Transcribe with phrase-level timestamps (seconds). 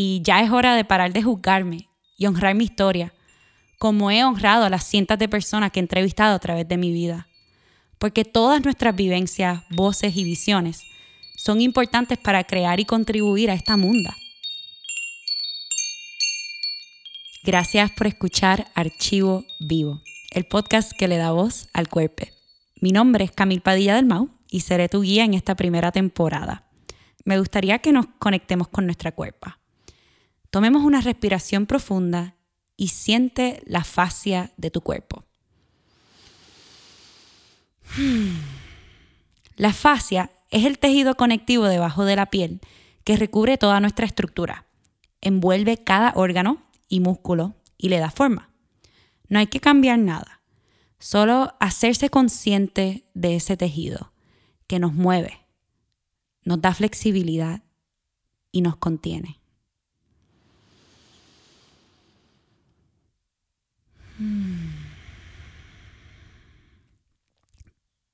[0.00, 3.12] y ya es hora de parar de juzgarme y honrar mi historia,
[3.80, 6.92] como he honrado a las cientos de personas que he entrevistado a través de mi
[6.92, 7.26] vida.
[7.98, 10.84] Porque todas nuestras vivencias, voces y visiones
[11.36, 14.16] son importantes para crear y contribuir a esta munda.
[17.42, 22.24] Gracias por escuchar Archivo Vivo, el podcast que le da voz al cuerpo.
[22.80, 26.68] Mi nombre es Camil Padilla del Mau y seré tu guía en esta primera temporada.
[27.24, 29.57] Me gustaría que nos conectemos con nuestra cuerpa.
[30.50, 32.36] Tomemos una respiración profunda
[32.76, 35.24] y siente la fascia de tu cuerpo.
[39.56, 42.60] La fascia es el tejido conectivo debajo de la piel
[43.04, 44.66] que recubre toda nuestra estructura,
[45.20, 48.50] envuelve cada órgano y músculo y le da forma.
[49.28, 50.42] No hay que cambiar nada,
[50.98, 54.12] solo hacerse consciente de ese tejido
[54.66, 55.46] que nos mueve,
[56.44, 57.62] nos da flexibilidad
[58.52, 59.37] y nos contiene.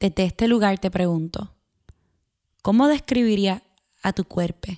[0.00, 1.56] Desde este lugar te pregunto,
[2.62, 3.64] ¿cómo describiría
[4.02, 4.72] a tu cuerpo?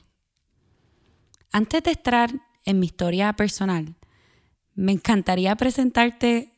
[1.52, 2.30] Antes de entrar
[2.64, 3.96] en mi historia personal,
[4.74, 6.54] me encantaría presentarte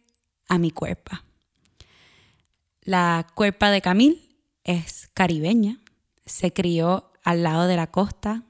[0.48, 1.12] a mi cuerpo.
[2.82, 5.80] La cuerpa de Camil es caribeña,
[6.24, 8.44] se crió al lado de la costa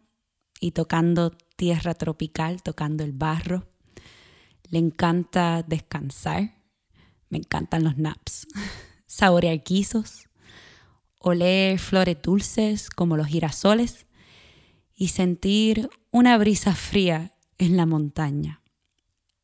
[0.61, 3.67] y tocando tierra tropical, tocando el barro.
[4.69, 6.55] Le encanta descansar,
[7.31, 8.47] me encantan los naps,
[9.13, 10.31] saborear guisos,
[11.19, 14.07] oler flores dulces como los girasoles
[14.95, 18.63] y sentir una brisa fría en la montaña,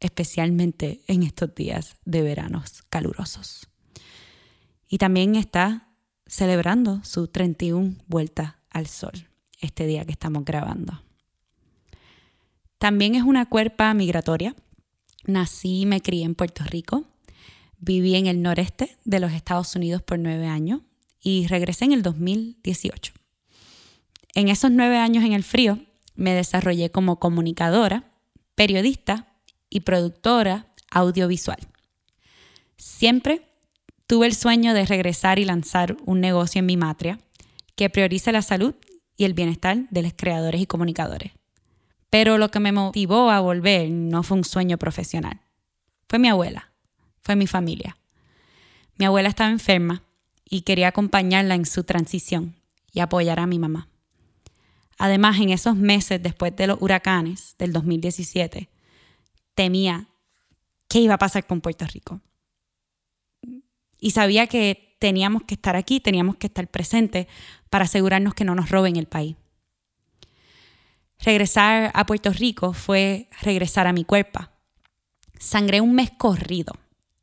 [0.01, 3.69] especialmente en estos días de veranos calurosos.
[4.89, 5.93] Y también está
[6.27, 9.29] celebrando su 31 vuelta al sol,
[9.61, 11.03] este día que estamos grabando.
[12.79, 14.57] También es una cuerpa migratoria.
[15.27, 17.05] Nací y me crié en Puerto Rico.
[17.79, 20.81] Viví en el noreste de los Estados Unidos por nueve años
[21.23, 23.13] y regresé en el 2018.
[24.35, 25.79] En esos nueve años en el frío
[26.15, 28.13] me desarrollé como comunicadora,
[28.55, 29.29] periodista
[29.71, 31.59] y productora audiovisual.
[32.77, 33.43] Siempre
[34.07, 37.19] tuve el sueño de regresar y lanzar un negocio en mi matria
[37.77, 38.75] que priorice la salud
[39.17, 41.33] y el bienestar de los creadores y comunicadores.
[42.11, 45.41] Pero lo que me motivó a volver no fue un sueño profesional.
[46.09, 46.73] Fue mi abuela,
[47.29, 47.99] fue mi familia.
[48.97, 50.03] Mi abuela estaba enferma
[50.47, 52.55] y quería acompañarla en su transición
[52.91, 53.91] y apoyar a mi mamá.
[54.97, 58.71] Además, en esos meses después de los huracanes del 2017,
[59.55, 60.09] temía
[60.89, 62.23] qué iba a pasar con Puerto Rico.
[64.01, 67.27] Y sabía que teníamos que estar aquí, teníamos que estar presentes
[67.69, 69.37] para asegurarnos que no nos roben el país.
[71.19, 74.49] Regresar a Puerto Rico fue regresar a mi cuerpo.
[75.39, 76.73] Sangré un mes corrido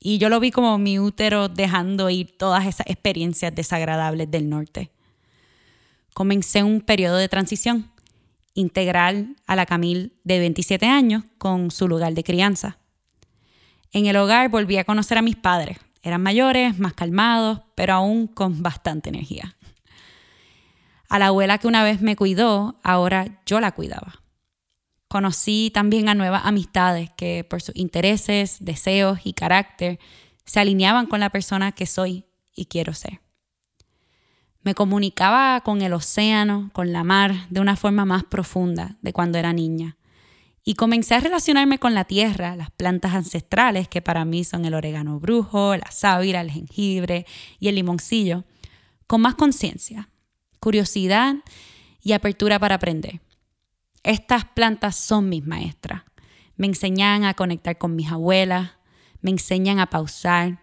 [0.08, 4.92] y yo lo vi como mi útero dejando ir todas esas experiencias desagradables del norte
[6.16, 7.92] comencé un periodo de transición
[8.54, 12.78] integral a la Camil de 27 años con su lugar de crianza.
[13.92, 15.78] En el hogar volví a conocer a mis padres.
[16.02, 19.58] Eran mayores, más calmados, pero aún con bastante energía.
[21.10, 24.22] A la abuela que una vez me cuidó, ahora yo la cuidaba.
[25.08, 30.00] Conocí también a nuevas amistades que por sus intereses, deseos y carácter
[30.46, 33.22] se alineaban con la persona que soy y quiero ser.
[34.66, 39.38] Me comunicaba con el océano, con la mar, de una forma más profunda de cuando
[39.38, 39.98] era niña.
[40.64, 44.74] Y comencé a relacionarme con la tierra, las plantas ancestrales, que para mí son el
[44.74, 47.28] orégano brujo, la sábila, el jengibre
[47.60, 48.44] y el limoncillo,
[49.06, 50.10] con más conciencia,
[50.60, 51.36] curiosidad
[52.02, 53.22] y apertura para aprender.
[54.06, 56.04] Estas plantas son mis maestras.
[56.58, 58.74] Me enseñan a conectar con mis abuelas,
[59.22, 60.62] me enseñan a pausar,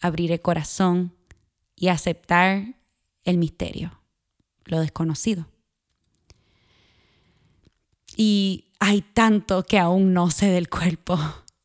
[0.00, 1.14] abrir el corazón
[1.76, 2.74] y aceptar
[3.22, 4.00] el misterio,
[4.64, 5.46] lo desconocido.
[8.16, 11.16] Y hay tanto que aún no sé del cuerpo.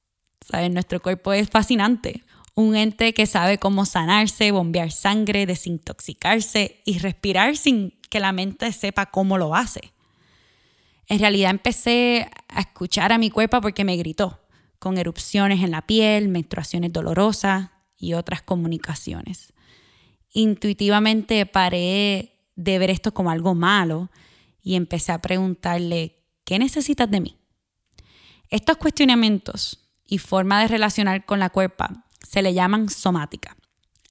[0.47, 0.69] ¿Sabes?
[0.69, 2.23] Nuestro cuerpo es fascinante.
[2.53, 8.71] Un ente que sabe cómo sanarse, bombear sangre, desintoxicarse y respirar sin que la mente
[8.71, 9.96] sepa cómo lo hace.
[11.07, 14.41] En realidad empecé a escuchar a mi cuerpo porque me gritó,
[14.79, 19.53] con erupciones en la piel, menstruaciones dolorosas y otras comunicaciones
[20.37, 24.11] intuitivamente paré de ver esto como algo malo
[24.61, 27.37] y empecé a preguntarle, ¿qué necesitas de mí?
[28.49, 33.57] Estos cuestionamientos y forma de relacionar con la cuerpa se le llaman somática.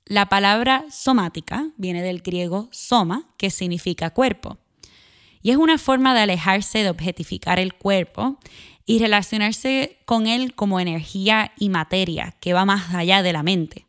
[0.04, 4.58] La palabra somática viene del griego soma, que significa cuerpo.
[5.46, 8.36] Y es una forma de alejarse de objetificar el cuerpo
[8.84, 13.86] y relacionarse con él como energía y materia que va más allá de la mente.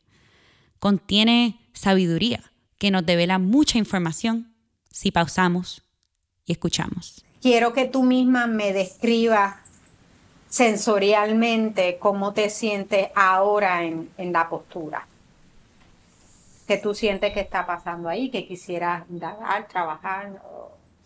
[0.77, 2.43] Contiene sabiduría
[2.77, 4.53] que nos devela mucha información
[4.91, 5.81] si pausamos
[6.45, 7.25] y escuchamos.
[7.41, 9.55] Quiero que tú misma me describas
[10.49, 15.07] sensorialmente cómo te sientes ahora en, la postura.
[16.67, 18.29] ¿Qué tú sientes que está pasando ahí?
[18.29, 20.39] ¿Que quisieras indagar, trabajar?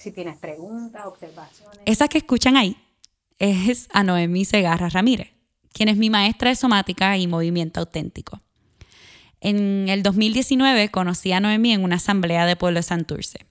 [0.02, 1.80] Si tienes preguntas, observaciones.
[1.86, 2.76] Esa que escuchan ahí
[3.38, 5.32] es a Noemí Segarra Ramírez,
[5.74, 8.42] quien es mi maestra de somática y movimiento auténtico.
[9.40, 13.46] En el 2019 conocí a Noemí en una asamblea de Pueblo de Santurce.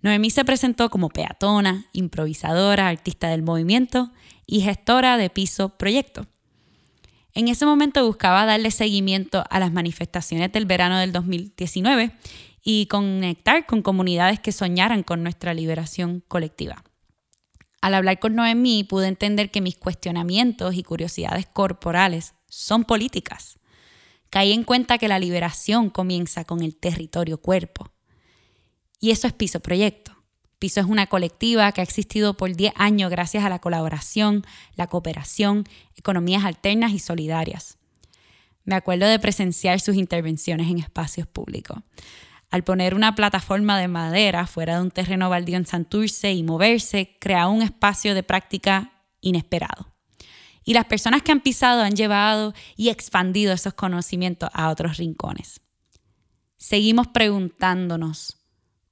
[0.00, 4.10] Noemí se presentó como peatona, improvisadora, artista del movimiento
[4.46, 6.26] y gestora de Piso Proyecto.
[7.34, 12.12] En ese momento buscaba darle seguimiento a las manifestaciones del verano del 2019
[12.62, 16.84] y conectar con comunidades que soñaran con nuestra liberación colectiva.
[17.80, 23.58] Al hablar con Noemí pude entender que mis cuestionamientos y curiosidades corporales son políticas
[24.32, 27.92] caí en cuenta que la liberación comienza con el territorio cuerpo.
[28.98, 30.16] Y eso es Piso Proyecto.
[30.58, 34.42] Piso es una colectiva que ha existido por 10 años gracias a la colaboración,
[34.74, 35.64] la cooperación,
[35.96, 37.76] economías alternas y solidarias.
[38.64, 41.80] Me acuerdo de presenciar sus intervenciones en espacios públicos.
[42.52, 47.16] Al poner una plataforma de madera fuera de un terreno baldío en Santurce y moverse,
[47.18, 49.94] crea un espacio de práctica inesperado.
[50.62, 55.62] Y las personas que han pisado han llevado y expandido esos conocimientos a otros rincones.
[56.58, 58.36] Seguimos preguntándonos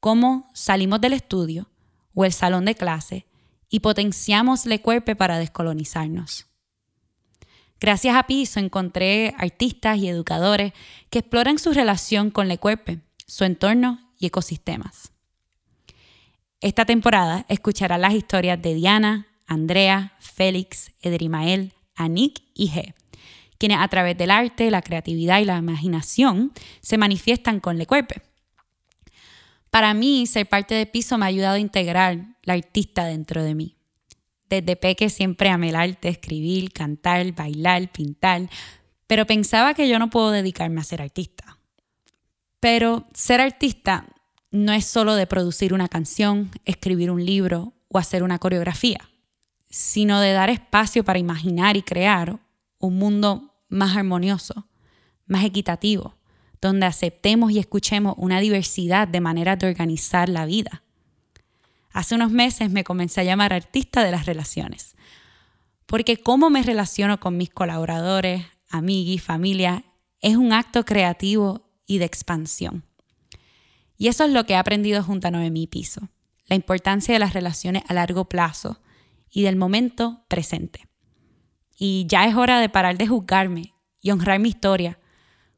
[0.00, 1.70] cómo salimos del estudio
[2.14, 3.26] o el salón de clase
[3.68, 6.46] y potenciamos le cuerpo para descolonizarnos.
[7.78, 10.72] Gracias a Piso encontré artistas y educadores
[11.10, 12.92] que exploran su relación con le cuerpo,
[13.30, 15.12] su entorno y ecosistemas.
[16.60, 22.92] Esta temporada escuchará las historias de Diana, Andrea, Félix, Edrimael, Anik y G,
[23.56, 28.20] quienes a través del arte, la creatividad y la imaginación se manifiestan con Le Cuerpe.
[29.70, 33.54] Para mí, ser parte de Piso me ha ayudado a integrar la artista dentro de
[33.54, 33.76] mí.
[34.48, 38.50] Desde peque siempre amé el arte, escribir, cantar, bailar, pintar,
[39.06, 41.59] pero pensaba que yo no puedo dedicarme a ser artista.
[42.60, 44.06] Pero ser artista
[44.50, 49.10] no es solo de producir una canción, escribir un libro o hacer una coreografía
[49.70, 52.40] sino de dar espacio para imaginar y crear
[52.78, 54.66] un mundo más armonioso,
[55.26, 56.16] más equitativo,
[56.60, 60.82] donde aceptemos y escuchemos una diversidad de maneras de organizar la vida.
[61.92, 64.96] Hace unos meses me comencé a llamar artista de las relaciones,
[65.86, 69.84] porque cómo me relaciono con mis colaboradores, amigos, familia,
[70.20, 72.84] es un acto creativo y de expansión.
[73.98, 76.08] Y eso es lo que he aprendido junto a Noemí Piso,
[76.46, 78.80] la importancia de las relaciones a largo plazo,
[79.28, 80.86] y del momento presente.
[81.76, 85.00] Y ya es hora de parar de juzgarme y honrar mi historia,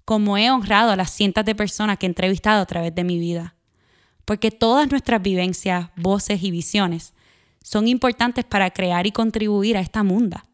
[0.07, 3.19] como he honrado a las cientos de personas que he entrevistado a través de mi
[3.19, 3.55] vida.
[4.25, 7.13] Porque todas nuestras vivencias, voces y visiones
[7.63, 10.47] son importantes para crear y contribuir a esta munda.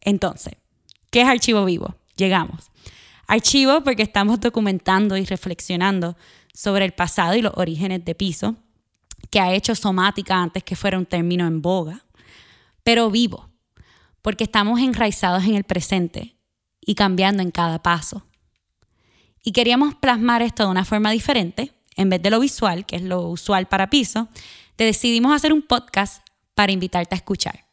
[0.00, 0.54] Entonces,
[1.10, 1.94] ¿qué es archivo vivo?
[2.16, 2.71] Llegamos.
[3.26, 6.16] Archivo porque estamos documentando y reflexionando
[6.52, 8.56] sobre el pasado y los orígenes de piso,
[9.30, 12.04] que ha hecho somática antes que fuera un término en boga,
[12.82, 13.48] pero vivo,
[14.20, 16.36] porque estamos enraizados en el presente
[16.80, 18.26] y cambiando en cada paso.
[19.42, 23.02] Y queríamos plasmar esto de una forma diferente, en vez de lo visual, que es
[23.02, 24.28] lo usual para piso,
[24.76, 27.66] te decidimos hacer un podcast para invitarte a escuchar.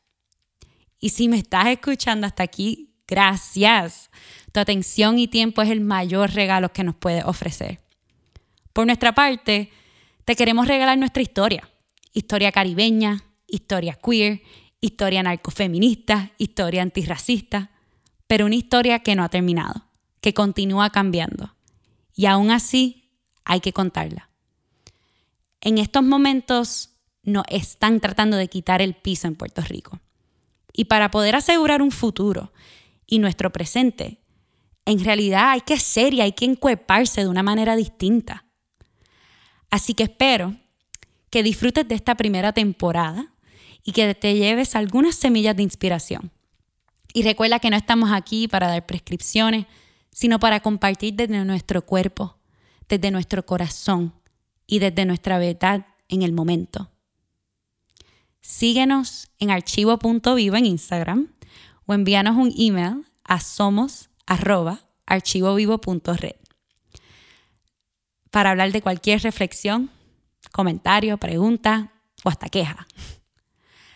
[0.99, 4.11] Y si me estás escuchando hasta aquí, gracias.
[4.51, 7.79] Tu atención y tiempo es el mayor regalo que nos puedes ofrecer.
[8.71, 9.71] Por nuestra parte,
[10.25, 11.67] te queremos regalar nuestra historia.
[12.13, 14.41] Historia caribeña, historia queer,
[14.79, 17.71] historia narcofeminista, historia antirracista,
[18.27, 19.85] pero una historia que no ha terminado,
[20.21, 21.55] que continúa cambiando.
[22.15, 23.11] Y aún así
[23.43, 24.29] hay que contarla.
[25.61, 26.91] En estos momentos
[27.23, 29.99] nos están tratando de quitar el piso en Puerto Rico.
[30.73, 32.53] Y para poder asegurar un futuro
[33.09, 34.19] y nuestro presente,
[34.85, 38.45] en realidad hay que ser y hay que encuerparse de una manera distinta.
[39.71, 40.55] Así que espero
[41.29, 43.33] que disfrutes de esta primera temporada
[43.83, 46.31] y que te lleves algunas semillas de inspiración.
[47.13, 49.65] Y recuerda que no estamos aquí para dar prescripciones,
[50.11, 52.37] sino para compartir desde nuestro cuerpo,
[52.87, 54.13] desde nuestro corazón
[54.67, 56.91] y desde nuestra verdad en el momento.
[58.41, 61.29] Síguenos en archivo.vivo en Instagram
[61.89, 66.35] o envíanos un email a somos@archivovivo.red
[68.29, 69.89] para hablar de cualquier reflexión,
[70.51, 71.91] comentario, pregunta
[72.23, 72.85] o hasta queja.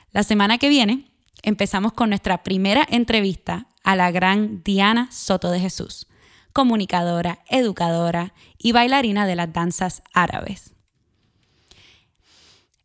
[0.09, 1.11] La semana que viene
[1.43, 6.07] empezamos con nuestra primera entrevista a la gran Diana Soto de Jesús,
[6.51, 10.73] comunicadora, educadora y bailarina de las danzas árabes.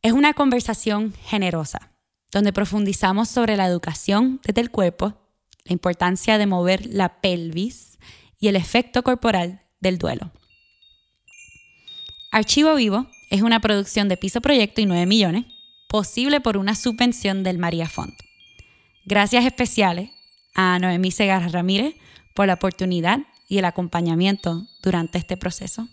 [0.02, 1.92] Es una conversación generosa,
[2.32, 5.14] donde profundizamos sobre la educación desde el cuerpo,
[5.64, 7.98] la importancia de mover la pelvis
[8.38, 10.32] y el efecto corporal del duelo.
[12.30, 15.46] Archivo Vivo es una producción de Piso Proyecto y 9 millones,
[15.88, 18.14] posible por una subvención del María Font.
[19.06, 20.10] Gracias especiales
[20.54, 21.94] a Noemí Segarra Ramírez
[22.34, 25.88] por la oportunidad y el acompañamiento durante este proceso.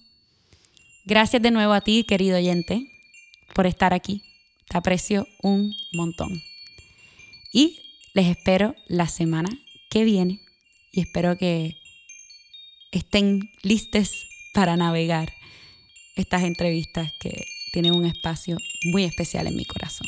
[1.05, 2.91] Gracias de nuevo a ti, querido oyente,
[3.53, 4.23] por estar aquí.
[4.67, 6.41] Te aprecio un montón.
[7.51, 7.81] Y
[8.13, 9.49] les espero la semana
[9.89, 10.39] que viene
[10.91, 11.75] y espero que
[12.91, 15.33] estén listos para navegar
[16.15, 20.07] estas entrevistas que tienen un espacio muy especial en mi corazón.